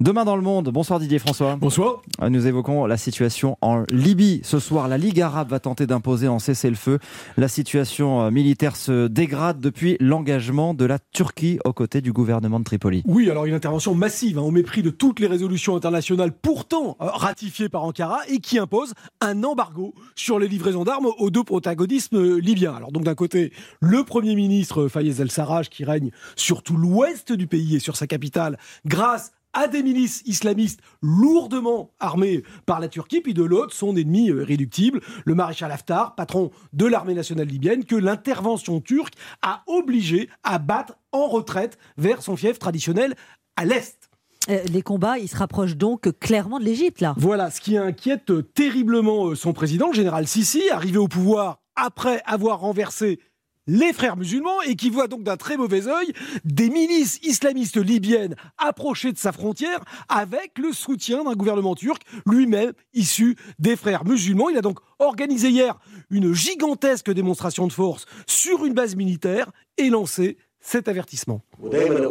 [0.00, 1.56] Demain dans le monde, bonsoir Didier François.
[1.56, 2.00] Bonsoir.
[2.26, 4.40] Nous évoquons la situation en Libye.
[4.44, 6.98] Ce soir, la Ligue arabe va tenter d'imposer en cessez-le-feu.
[7.36, 12.58] La situation euh, militaire se dégrade depuis l'engagement de la Turquie aux côtés du gouvernement
[12.58, 13.02] de Tripoli.
[13.04, 17.04] Oui, alors une intervention massive, hein, au mépris de toutes les résolutions internationales pourtant euh,
[17.04, 22.14] ratifiées par Ankara et qui impose un embargo sur les livraisons d'armes aux deux protagonistes
[22.14, 22.74] euh, libyens.
[22.74, 27.46] Alors donc d'un côté, le Premier ministre Fayez el-Sarraj qui règne sur tout l'ouest du
[27.46, 28.56] pays et sur sa capitale
[28.86, 34.30] grâce à des milices islamistes lourdement armées par la Turquie, puis de l'autre, son ennemi
[34.30, 40.28] euh, irréductible, le maréchal Haftar, patron de l'armée nationale libyenne, que l'intervention turque a obligé
[40.42, 43.14] à battre en retraite vers son fief traditionnel
[43.56, 44.10] à l'est.
[44.48, 47.14] Euh, les combats, ils se rapprochent donc clairement de l'Égypte, là.
[47.18, 52.22] Voilà, ce qui inquiète terriblement euh, son président, le général Sissi, arrivé au pouvoir après
[52.26, 53.20] avoir renversé
[53.70, 56.12] les frères musulmans et qui voit donc d'un très mauvais œil
[56.44, 62.72] des milices islamistes libyennes approcher de sa frontière avec le soutien d'un gouvernement turc lui-même
[62.94, 64.50] issu des frères musulmans.
[64.50, 65.78] Il a donc organisé hier
[66.10, 71.42] une gigantesque démonstration de force sur une base militaire et lancé cet avertissement.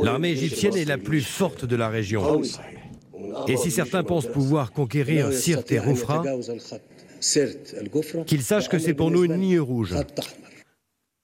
[0.02, 2.42] L'armée égyptienne est la plus forte de la région.
[3.50, 6.24] Et si certains pensent pouvoir conquérir Sirte et Roufra,
[8.26, 9.94] qu'ils sachent que c'est pour nous une ligne rouge.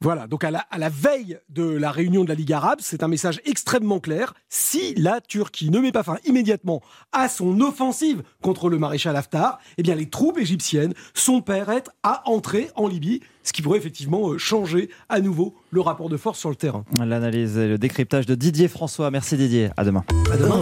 [0.05, 3.41] Voilà, donc à la, veille de la réunion de la Ligue arabe, c'est un message
[3.43, 4.35] extrêmement clair.
[4.49, 9.57] Si la Turquie ne met pas fin immédiatement à son offensive contre le maréchal Haftar,
[9.79, 14.29] eh bien les troupes égyptiennes sont prêtes à entrer en Libye, ce qui pourrait effectivement
[14.29, 16.85] euh, changer à nouveau le rapport de force sur le terrain.
[16.99, 19.09] L'analyse et le décryptage de Didier François.
[19.09, 20.03] Merci Didier, à demain.
[20.31, 20.61] À demain.